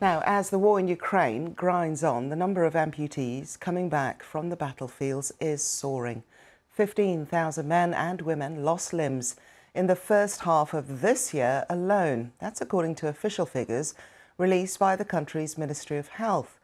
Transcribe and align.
Now, 0.00 0.22
as 0.24 0.48
the 0.48 0.58
war 0.58 0.80
in 0.80 0.88
Ukraine 0.88 1.52
grinds 1.52 2.02
on, 2.02 2.30
the 2.30 2.36
number 2.36 2.64
of 2.64 2.72
amputees 2.72 3.60
coming 3.60 3.90
back 3.90 4.22
from 4.22 4.48
the 4.48 4.56
battlefields 4.56 5.30
is 5.40 5.62
soaring. 5.62 6.22
15,000 6.70 7.68
men 7.68 7.92
and 7.92 8.22
women 8.22 8.64
lost 8.64 8.94
limbs 8.94 9.36
in 9.74 9.88
the 9.88 9.94
first 9.94 10.40
half 10.40 10.72
of 10.72 11.02
this 11.02 11.34
year 11.34 11.66
alone. 11.68 12.32
That's 12.38 12.62
according 12.62 12.94
to 12.96 13.08
official 13.08 13.44
figures 13.44 13.94
released 14.38 14.78
by 14.78 14.96
the 14.96 15.04
country's 15.04 15.58
Ministry 15.58 15.98
of 15.98 16.08
Health. 16.08 16.58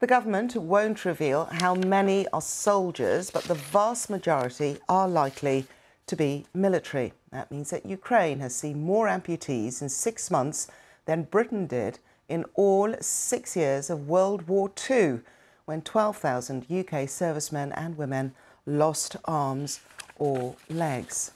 The 0.00 0.08
government 0.08 0.56
won't 0.56 1.04
reveal 1.04 1.44
how 1.44 1.76
many 1.76 2.26
are 2.32 2.42
soldiers, 2.42 3.30
but 3.30 3.44
the 3.44 3.54
vast 3.54 4.10
majority 4.10 4.78
are 4.88 5.08
likely 5.08 5.68
to 6.08 6.16
be 6.16 6.46
military. 6.52 7.12
That 7.30 7.52
means 7.52 7.70
that 7.70 7.86
Ukraine 7.86 8.40
has 8.40 8.52
seen 8.52 8.82
more 8.82 9.06
amputees 9.06 9.80
in 9.80 9.88
six 9.88 10.28
months 10.28 10.66
than 11.06 11.22
Britain 11.22 11.68
did 11.68 12.00
in 12.34 12.44
all 12.54 12.92
six 13.00 13.56
years 13.56 13.88
of 13.88 14.08
World 14.08 14.48
War 14.48 14.68
II, 14.90 15.20
when 15.66 15.80
12,000 15.82 16.66
UK 16.68 17.08
servicemen 17.08 17.70
and 17.72 17.96
women 17.96 18.34
lost 18.66 19.16
arms 19.24 19.80
or 20.16 20.56
legs. 20.68 21.30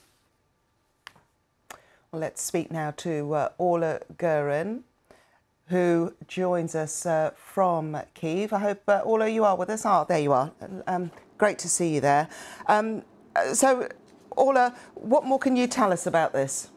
Well, 2.11 2.21
let's 2.21 2.43
speak 2.43 2.73
now 2.73 2.91
to 2.97 3.33
uh, 3.33 3.49
Orla 3.59 4.01
Guerin, 4.19 4.83
who 5.69 6.15
joins 6.27 6.75
us 6.75 7.07
uh, 7.07 7.31
from 7.37 7.97
Kiev. 8.15 8.53
I 8.53 8.59
hope, 8.59 8.83
uh, 8.89 9.01
Orla, 9.05 9.29
you 9.29 9.45
are 9.45 9.57
with 9.57 9.71
us. 9.71 9.87
Ah, 9.87 10.03
there 10.03 10.19
you 10.19 10.33
are. 10.33 10.51
Um, 10.89 11.13
great 11.37 11.61
to 11.61 11.69
see 11.69 11.95
you 11.95 12.01
there. 12.01 12.29
Um, 12.67 13.03
so, 13.53 13.89
Orla, 14.31 14.75
what 14.95 15.25
more 15.25 15.39
can 15.39 15.55
you 15.55 15.69
tell 15.69 15.93
us 15.93 16.07
about 16.07 16.33
this? 16.33 16.71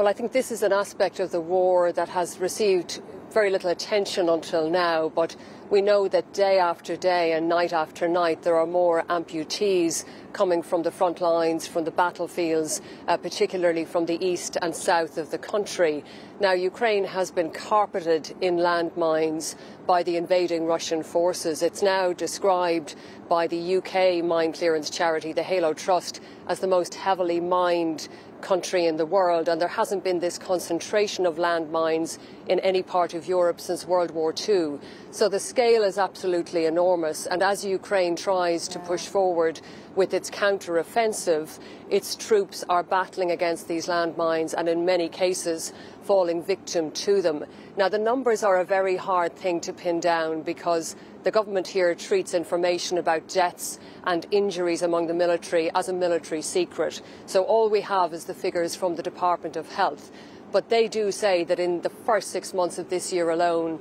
Well, 0.00 0.08
I 0.08 0.14
think 0.14 0.32
this 0.32 0.50
is 0.50 0.62
an 0.62 0.72
aspect 0.72 1.20
of 1.20 1.30
the 1.30 1.42
war 1.42 1.92
that 1.92 2.08
has 2.08 2.38
received 2.38 3.02
very 3.32 3.50
little 3.50 3.68
attention 3.68 4.30
until 4.30 4.70
now, 4.70 5.10
but 5.10 5.36
we 5.70 5.80
know 5.80 6.08
that 6.08 6.32
day 6.32 6.58
after 6.58 6.96
day 6.96 7.32
and 7.32 7.48
night 7.48 7.72
after 7.72 8.08
night 8.08 8.42
there 8.42 8.56
are 8.56 8.66
more 8.66 9.04
amputees 9.04 10.04
coming 10.32 10.62
from 10.62 10.82
the 10.82 10.90
front 10.90 11.20
lines, 11.20 11.66
from 11.66 11.84
the 11.84 11.90
battlefields, 11.92 12.80
uh, 13.06 13.16
particularly 13.16 13.84
from 13.84 14.06
the 14.06 14.24
east 14.24 14.56
and 14.62 14.74
south 14.74 15.16
of 15.16 15.30
the 15.30 15.38
country. 15.38 16.04
Now, 16.40 16.52
Ukraine 16.52 17.04
has 17.04 17.30
been 17.30 17.50
carpeted 17.50 18.34
in 18.40 18.56
landmines 18.56 19.54
by 19.86 20.02
the 20.02 20.16
invading 20.16 20.66
Russian 20.66 21.02
forces. 21.02 21.62
It's 21.62 21.82
now 21.82 22.12
described 22.12 22.96
by 23.28 23.46
the 23.46 23.76
UK 23.76 24.24
mine 24.24 24.52
clearance 24.52 24.90
charity, 24.90 25.32
the 25.32 25.42
Halo 25.42 25.72
Trust, 25.72 26.20
as 26.48 26.60
the 26.60 26.66
most 26.66 26.94
heavily 26.94 27.40
mined 27.40 28.08
country 28.40 28.86
in 28.86 28.96
the 28.96 29.06
world, 29.06 29.48
and 29.48 29.60
there 29.60 29.68
hasn't 29.68 30.02
been 30.02 30.18
this 30.18 30.38
concentration 30.38 31.26
of 31.26 31.36
landmines 31.36 32.18
in 32.48 32.58
any 32.60 32.82
part 32.82 33.14
of 33.14 33.28
Europe 33.28 33.60
since 33.60 33.86
World 33.86 34.10
War 34.10 34.34
II. 34.48 34.78
So 35.10 35.28
the 35.28 35.40
scale 35.60 35.84
is 35.84 35.98
absolutely 35.98 36.64
enormous, 36.64 37.26
and 37.26 37.42
as 37.42 37.62
Ukraine 37.66 38.16
tries 38.16 38.66
to 38.66 38.78
push 38.78 39.06
forward 39.06 39.60
with 39.94 40.14
its 40.14 40.30
counter-offensive, 40.30 41.58
its 41.90 42.16
troops 42.16 42.64
are 42.70 42.82
battling 42.82 43.30
against 43.30 43.68
these 43.68 43.86
landmines 43.86 44.54
and 44.56 44.70
in 44.70 44.86
many 44.86 45.06
cases 45.06 45.74
falling 46.00 46.42
victim 46.42 46.90
to 46.92 47.20
them. 47.20 47.44
Now 47.76 47.90
the 47.90 47.98
numbers 47.98 48.42
are 48.42 48.58
a 48.58 48.64
very 48.64 48.96
hard 48.96 49.36
thing 49.36 49.60
to 49.60 49.74
pin 49.74 50.00
down 50.00 50.40
because 50.40 50.96
the 51.24 51.30
government 51.30 51.66
here 51.66 51.94
treats 51.94 52.32
information 52.32 52.96
about 52.96 53.28
deaths 53.28 53.78
and 54.04 54.24
injuries 54.30 54.80
among 54.80 55.08
the 55.08 55.20
military 55.24 55.70
as 55.74 55.90
a 55.90 55.92
military 55.92 56.40
secret. 56.40 57.02
So 57.26 57.42
all 57.42 57.68
we 57.68 57.82
have 57.82 58.14
is 58.14 58.24
the 58.24 58.32
figures 58.32 58.74
from 58.74 58.96
the 58.96 59.02
Department 59.02 59.56
of 59.56 59.70
Health. 59.70 60.10
But 60.52 60.68
they 60.68 60.88
do 60.88 61.12
say 61.12 61.44
that 61.44 61.60
in 61.60 61.82
the 61.82 61.90
first 61.90 62.30
six 62.30 62.52
months 62.52 62.78
of 62.78 62.88
this 62.88 63.12
year 63.12 63.30
alone, 63.30 63.80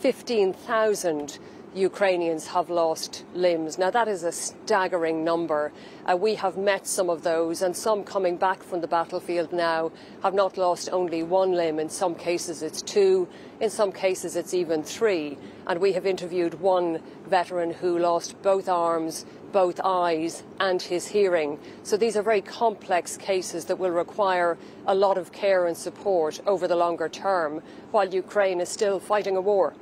15,000 0.00 1.40
Ukrainians 1.74 2.46
have 2.46 2.70
lost 2.70 3.24
limbs. 3.34 3.78
Now, 3.78 3.90
that 3.90 4.08
is 4.08 4.22
a 4.22 4.32
staggering 4.32 5.24
number. 5.24 5.72
Uh, 6.06 6.16
we 6.16 6.36
have 6.36 6.56
met 6.56 6.86
some 6.86 7.10
of 7.10 7.22
those, 7.24 7.62
and 7.62 7.76
some 7.76 8.04
coming 8.04 8.36
back 8.36 8.62
from 8.62 8.80
the 8.80 8.86
battlefield 8.86 9.52
now 9.52 9.90
have 10.22 10.34
not 10.34 10.56
lost 10.56 10.88
only 10.92 11.22
one 11.22 11.52
limb. 11.52 11.78
In 11.78 11.90
some 11.90 12.14
cases, 12.14 12.62
it's 12.62 12.80
two. 12.80 13.28
In 13.60 13.70
some 13.70 13.92
cases, 13.92 14.36
it's 14.36 14.54
even 14.54 14.82
three. 14.82 15.36
And 15.66 15.80
we 15.80 15.92
have 15.92 16.06
interviewed 16.06 16.54
one 16.60 17.02
veteran 17.26 17.72
who 17.72 17.98
lost 17.98 18.40
both 18.40 18.68
arms, 18.68 19.26
both 19.52 19.80
eyes, 19.84 20.44
and 20.60 20.80
his 20.80 21.08
hearing. 21.08 21.58
So 21.82 21.96
these 21.96 22.16
are 22.16 22.22
very 22.22 22.40
complex 22.40 23.16
cases 23.16 23.64
that 23.66 23.78
will 23.78 23.90
require 23.90 24.56
a 24.86 24.94
lot 24.94 25.18
of 25.18 25.32
care 25.32 25.66
and 25.66 25.76
support 25.76 26.40
over 26.46 26.66
the 26.68 26.76
longer 26.76 27.08
term, 27.08 27.62
while 27.90 28.14
Ukraine 28.14 28.60
is 28.60 28.68
still 28.68 29.00
fighting 29.00 29.36
a 29.36 29.40
war. 29.40 29.74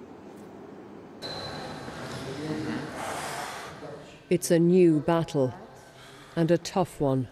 It's 4.29 4.51
a 4.51 4.59
new 4.59 5.01
battle 5.01 5.55
and 6.35 6.51
a 6.51 6.59
tough 6.59 7.01
one. 7.01 7.29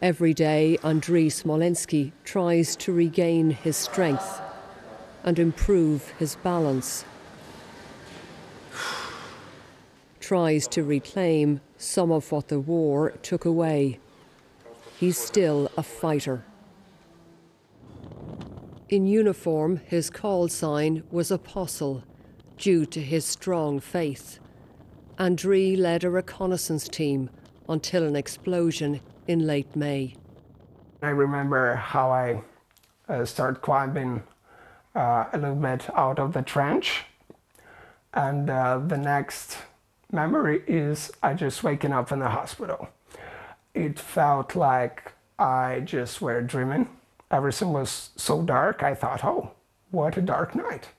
Every 0.00 0.34
day, 0.34 0.78
Andrii 0.82 1.26
Smolenskyi 1.26 2.12
tries 2.24 2.74
to 2.76 2.92
regain 2.92 3.50
his 3.50 3.76
strength 3.76 4.40
and 5.24 5.38
improve 5.38 6.08
his 6.18 6.36
balance. 6.36 7.04
Tries 10.20 10.66
to 10.68 10.82
reclaim 10.82 11.60
some 11.78 12.10
of 12.10 12.32
what 12.32 12.48
the 12.48 12.58
war 12.60 13.10
took 13.22 13.44
away. 13.44 13.98
He's 14.98 15.18
still 15.18 15.70
a 15.76 15.82
fighter. 15.82 16.44
In 18.92 19.06
uniform, 19.06 19.80
his 19.86 20.10
call 20.10 20.48
sign 20.48 21.02
was 21.10 21.30
Apostle 21.30 22.04
due 22.58 22.84
to 22.84 23.00
his 23.00 23.24
strong 23.24 23.80
faith. 23.80 24.38
Andrii 25.18 25.78
led 25.78 26.04
a 26.04 26.10
reconnaissance 26.10 26.88
team 26.88 27.30
until 27.70 28.04
an 28.04 28.16
explosion 28.16 29.00
in 29.26 29.46
late 29.46 29.74
May. 29.74 30.14
I 31.00 31.08
remember 31.08 31.74
how 31.74 32.10
I 32.10 32.42
uh, 33.08 33.24
started 33.24 33.62
climbing 33.62 34.24
uh, 34.94 35.24
a 35.32 35.38
little 35.38 35.54
bit 35.54 35.88
out 35.96 36.18
of 36.18 36.34
the 36.34 36.42
trench. 36.42 37.04
And 38.12 38.50
uh, 38.50 38.78
the 38.86 38.98
next 38.98 39.56
memory 40.10 40.64
is 40.66 41.10
I 41.22 41.32
just 41.32 41.64
waking 41.64 41.94
up 41.94 42.12
in 42.12 42.18
the 42.18 42.28
hospital. 42.28 42.90
It 43.72 43.98
felt 43.98 44.54
like 44.54 45.12
I 45.38 45.80
just 45.80 46.20
were 46.20 46.42
dreaming. 46.42 46.90
Everything 47.32 47.72
was 47.72 48.10
so 48.16 48.42
dark, 48.42 48.82
I 48.82 48.94
thought, 48.94 49.24
oh, 49.24 49.52
what 49.90 50.18
a 50.18 50.22
dark 50.22 50.54
night. 50.54 50.90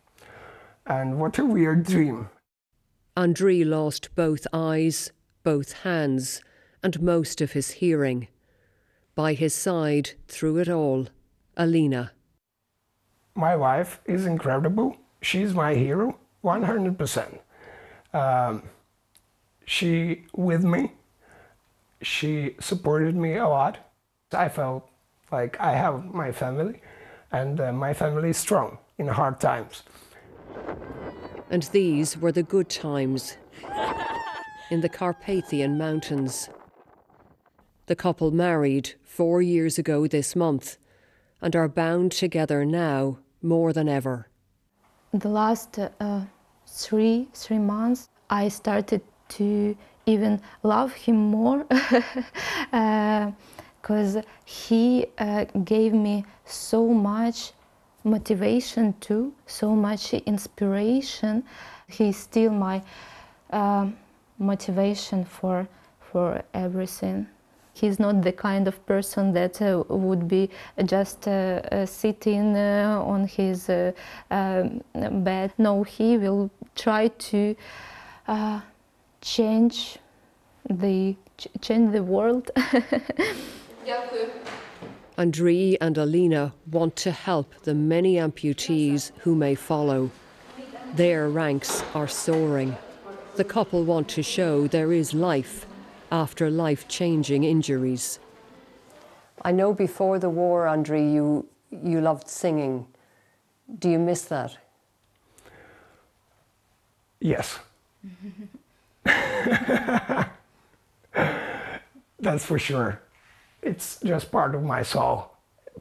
And 0.85 1.19
what 1.19 1.37
a 1.37 1.45
weird 1.45 1.83
dream. 1.85 2.29
Andrii 3.15 3.63
lost 3.63 4.15
both 4.15 4.47
eyes, 4.51 5.11
both 5.43 5.73
hands, 5.83 6.41
and 6.81 6.99
most 7.01 7.39
of 7.39 7.51
his 7.51 7.71
hearing. 7.71 8.27
By 9.15 9.33
his 9.33 9.53
side, 9.53 10.11
through 10.27 10.57
it 10.57 10.69
all, 10.69 11.07
Alina. 11.55 12.11
My 13.35 13.55
wife 13.55 14.01
is 14.05 14.25
incredible. 14.25 14.97
She's 15.21 15.53
my 15.53 15.75
hero, 15.75 16.17
100%. 16.43 17.39
Um, 18.13 18.63
she 19.65 20.25
with 20.35 20.63
me. 20.63 20.93
She 22.01 22.55
supported 22.59 23.15
me 23.15 23.35
a 23.35 23.47
lot. 23.47 23.77
I 24.31 24.49
felt 24.49 24.89
like 25.33 25.59
I 25.59 25.73
have 25.73 26.13
my 26.13 26.31
family, 26.31 26.79
and 27.31 27.59
uh, 27.59 27.73
my 27.73 27.93
family 27.93 28.29
is 28.29 28.37
strong 28.37 28.77
in 28.99 29.07
hard 29.07 29.39
times. 29.39 29.83
And 31.49 31.63
these 31.63 32.17
were 32.17 32.31
the 32.31 32.43
good 32.43 32.69
times 32.69 33.37
in 34.69 34.81
the 34.81 34.89
Carpathian 34.89 35.77
Mountains. 35.77 36.49
The 37.87 37.95
couple 37.95 38.31
married 38.31 38.93
four 39.03 39.41
years 39.41 39.77
ago 39.77 40.07
this 40.07 40.35
month 40.35 40.77
and 41.41 41.55
are 41.55 41.67
bound 41.67 42.11
together 42.11 42.63
now 42.63 43.17
more 43.41 43.73
than 43.73 43.89
ever. 43.89 44.27
The 45.13 45.29
last 45.29 45.79
uh, 45.79 46.21
three 46.67 47.27
three 47.33 47.59
months, 47.59 48.09
I 48.29 48.49
started 48.49 49.01
to 49.37 49.75
even 50.05 50.41
love 50.63 50.93
him 50.93 51.17
more 51.17 51.65
because 53.83 54.17
he 54.45 55.05
uh, 55.17 55.43
gave 55.65 55.93
me 55.93 56.23
so 56.45 56.87
much 56.87 57.51
motivation 58.05 58.93
too, 59.01 59.33
so 59.45 59.75
much 59.75 60.13
inspiration. 60.13 61.43
He's 61.87 62.15
still 62.15 62.51
my 62.51 62.81
uh, 63.51 63.87
motivation 64.39 65.25
for 65.25 65.67
for 65.99 66.43
everything. 66.53 67.27
He's 67.73 67.99
not 67.99 68.21
the 68.21 68.31
kind 68.31 68.67
of 68.67 68.85
person 68.85 69.33
that 69.33 69.61
uh, 69.61 69.83
would 69.89 70.27
be 70.27 70.49
just 70.85 71.27
uh, 71.27 71.59
uh 71.71 71.85
sitting 71.85 72.55
uh, 72.55 73.03
on 73.05 73.27
his 73.27 73.69
uh, 73.69 73.91
um, 74.31 74.81
bed. 75.23 75.51
No, 75.57 75.83
he 75.83 76.17
will 76.17 76.49
try 76.75 77.09
to 77.09 77.55
change 79.21 79.97
the 80.69 81.15
change 81.61 81.91
the 81.91 82.03
world. 82.03 82.49
Andrii 85.17 85.77
and 85.81 85.97
Alina 85.97 86.53
want 86.71 86.95
to 86.97 87.11
help 87.11 87.53
the 87.63 87.73
many 87.73 88.15
amputees 88.15 89.11
who 89.19 89.35
may 89.35 89.55
follow. 89.55 90.09
Their 90.95 91.29
ranks 91.29 91.83
are 91.93 92.07
soaring. 92.07 92.77
The 93.35 93.43
couple 93.43 93.83
want 93.83 94.07
to 94.09 94.23
show 94.23 94.67
there 94.67 94.93
is 94.93 95.13
life 95.13 95.65
after 96.11 96.49
life 96.49 96.87
changing 96.87 97.43
injuries. 97.43 98.19
I 99.41 99.51
know 99.51 99.73
before 99.73 100.19
the 100.19 100.29
war, 100.29 100.65
Andrii, 100.65 101.13
you, 101.13 101.47
you 101.71 101.99
loved 101.99 102.29
singing. 102.29 102.87
Do 103.79 103.89
you 103.89 103.99
miss 103.99 104.23
that? 104.25 104.57
Yes. 107.19 107.59
That's 112.19 112.45
for 112.45 112.59
sure. 112.59 113.01
It's 113.63 113.99
just 114.01 114.31
part 114.31 114.55
of 114.55 114.63
my 114.63 114.83
soul, 114.83 115.31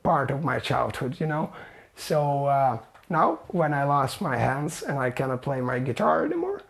part 0.03 0.31
of 0.31 0.45
my 0.45 0.59
childhood, 0.59 1.21
you 1.21 1.27
know. 1.27 1.53
So 1.97 2.47
uh, 2.47 2.79
now, 3.09 3.41
when 3.49 3.75
I 3.75 3.85
lost 3.85 4.21
my 4.21 4.37
hands 4.37 4.83
and 4.83 4.99
I 4.99 5.11
cannot 5.11 5.43
play 5.43 5.61
my 5.61 5.79
guitar 5.79 6.25
anymore, 6.25 6.63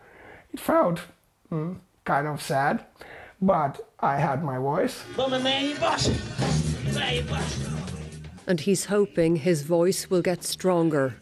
it 0.51 0.59
felt 0.59 1.01
mm, 1.51 1.77
kind 2.03 2.27
of 2.27 2.41
sad, 2.41 2.83
but 3.41 3.79
I 3.99 4.17
had 4.17 4.43
my 4.43 4.57
voice. 4.57 5.03
And 8.45 8.59
he's 8.59 8.85
hoping 8.85 9.37
his 9.37 9.61
voice 9.61 10.09
will 10.09 10.21
get 10.21 10.43
stronger 10.43 11.15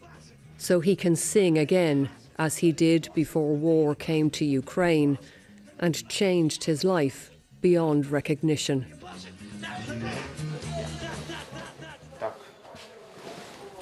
so 0.57 0.79
he 0.79 0.95
can 0.95 1.15
sing 1.15 1.57
again 1.57 2.09
as 2.37 2.57
he 2.57 2.71
did 2.71 3.09
before 3.13 3.55
war 3.55 3.93
came 3.93 4.29
to 4.31 4.45
Ukraine 4.45 5.19
and 5.79 6.07
changed 6.09 6.63
his 6.63 6.83
life 6.83 7.31
beyond 7.61 8.07
recognition. 8.07 9.00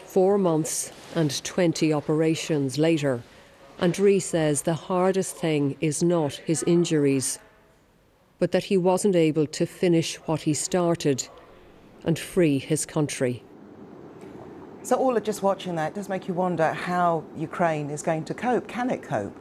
Four 0.06 0.38
months 0.38 0.92
and 1.16 1.44
20 1.44 1.94
operations 1.94 2.78
later, 2.78 3.22
Andrii 3.80 4.22
says 4.22 4.64
the 4.64 4.74
hardest 4.74 5.38
thing 5.38 5.78
is 5.80 6.04
not 6.04 6.34
his 6.34 6.64
injuries, 6.64 7.40
but 8.40 8.52
that 8.52 8.66
he 8.66 8.78
wasn't 8.78 9.16
able 9.16 9.46
to 9.48 9.66
finish 9.66 10.16
what 10.26 10.42
he 10.42 10.54
started 10.54 11.28
and 12.04 12.18
free 12.18 12.60
his 12.60 12.86
country. 12.86 13.44
So, 14.82 14.96
all 14.96 15.16
of 15.16 15.24
just 15.24 15.44
watching 15.44 15.76
that 15.76 15.90
It 15.90 15.96
does 15.96 16.10
make 16.10 16.28
you 16.28 16.34
wonder 16.34 16.74
how 16.74 17.24
Ukraine 17.36 17.90
is 17.90 18.02
going 18.02 18.26
to 18.26 18.34
cope. 18.34 18.68
Can 18.68 18.90
it 18.90 19.04
cope? 19.04 19.36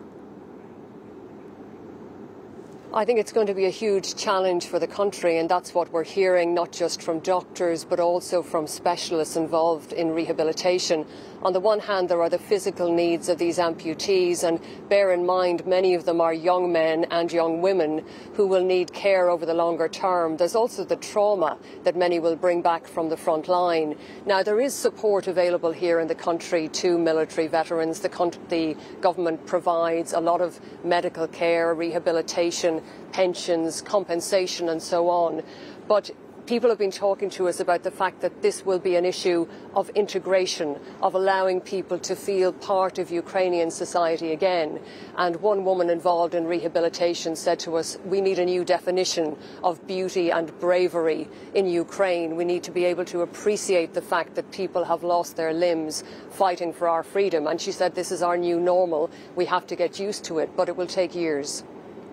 I 2.98 3.04
think 3.04 3.20
it's 3.20 3.30
going 3.30 3.46
to 3.46 3.54
be 3.54 3.66
a 3.66 3.70
huge 3.70 4.16
challenge 4.16 4.66
for 4.66 4.80
the 4.80 4.88
country, 4.88 5.38
and 5.38 5.48
that's 5.48 5.72
what 5.72 5.88
we're 5.92 6.02
hearing 6.02 6.52
not 6.52 6.72
just 6.72 7.00
from 7.00 7.20
doctors 7.20 7.84
but 7.84 8.00
also 8.00 8.42
from 8.42 8.66
specialists 8.66 9.36
involved 9.36 9.92
in 9.92 10.10
rehabilitation. 10.10 11.06
On 11.44 11.52
the 11.52 11.60
one 11.60 11.78
hand, 11.78 12.08
there 12.08 12.20
are 12.20 12.28
the 12.28 12.40
physical 12.40 12.92
needs 12.92 13.28
of 13.28 13.38
these 13.38 13.58
amputees, 13.58 14.42
and 14.42 14.58
bear 14.88 15.12
in 15.12 15.24
mind 15.24 15.64
many 15.64 15.94
of 15.94 16.06
them 16.06 16.20
are 16.20 16.34
young 16.34 16.72
men 16.72 17.04
and 17.12 17.32
young 17.32 17.62
women 17.62 18.04
who 18.34 18.48
will 18.48 18.64
need 18.64 18.92
care 18.92 19.30
over 19.30 19.46
the 19.46 19.54
longer 19.54 19.86
term. 19.86 20.36
There's 20.36 20.56
also 20.56 20.82
the 20.84 20.96
trauma 20.96 21.56
that 21.84 21.94
many 21.94 22.18
will 22.18 22.34
bring 22.34 22.62
back 22.62 22.88
from 22.88 23.10
the 23.10 23.16
front 23.16 23.46
line. 23.46 23.96
Now, 24.26 24.42
there 24.42 24.60
is 24.60 24.74
support 24.74 25.28
available 25.28 25.70
here 25.70 26.00
in 26.00 26.08
the 26.08 26.16
country 26.16 26.66
to 26.70 26.98
military 26.98 27.46
veterans. 27.46 28.00
The, 28.00 28.36
the 28.48 28.76
government 29.00 29.46
provides 29.46 30.14
a 30.14 30.20
lot 30.20 30.40
of 30.40 30.58
medical 30.82 31.28
care, 31.28 31.72
rehabilitation 31.72 32.82
pensions, 33.12 33.80
compensation, 33.82 34.68
and 34.68 34.82
so 34.82 35.08
on. 35.08 35.42
But 35.86 36.10
people 36.48 36.70
have 36.70 36.78
been 36.78 36.90
talking 36.90 37.28
to 37.28 37.46
us 37.46 37.60
about 37.60 37.82
the 37.82 37.90
fact 37.90 38.22
that 38.22 38.40
this 38.40 38.64
will 38.64 38.78
be 38.78 38.96
an 38.96 39.04
issue 39.04 39.46
of 39.74 39.90
integration, 39.90 40.78
of 41.02 41.14
allowing 41.14 41.60
people 41.60 41.98
to 41.98 42.16
feel 42.16 42.54
part 42.54 42.98
of 42.98 43.10
Ukrainian 43.10 43.70
society 43.70 44.32
again. 44.32 44.80
And 45.18 45.36
one 45.42 45.62
woman 45.62 45.90
involved 45.90 46.34
in 46.34 46.46
rehabilitation 46.46 47.36
said 47.36 47.58
to 47.60 47.76
us, 47.76 47.98
we 48.06 48.22
need 48.22 48.38
a 48.38 48.46
new 48.46 48.64
definition 48.64 49.36
of 49.62 49.86
beauty 49.86 50.30
and 50.30 50.58
bravery 50.58 51.28
in 51.54 51.66
Ukraine. 51.66 52.34
We 52.34 52.46
need 52.46 52.62
to 52.62 52.70
be 52.70 52.86
able 52.86 53.04
to 53.06 53.20
appreciate 53.20 53.92
the 53.92 54.00
fact 54.00 54.34
that 54.36 54.50
people 54.50 54.84
have 54.84 55.02
lost 55.02 55.36
their 55.36 55.52
limbs 55.52 56.02
fighting 56.30 56.72
for 56.72 56.88
our 56.88 57.02
freedom. 57.02 57.46
And 57.46 57.60
she 57.60 57.72
said, 57.72 57.94
this 57.94 58.10
is 58.10 58.22
our 58.22 58.38
new 58.38 58.58
normal. 58.58 59.10
We 59.36 59.44
have 59.44 59.66
to 59.66 59.76
get 59.76 60.00
used 60.00 60.24
to 60.24 60.38
it, 60.38 60.56
but 60.56 60.70
it 60.70 60.76
will 60.78 60.86
take 60.86 61.14
years. 61.14 61.62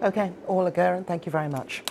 Okay, 0.05 0.31
Orla 0.45 0.69
Guerin, 0.69 1.03
thank 1.03 1.25
you 1.25 1.31
very 1.31 1.49
much. 1.49 1.81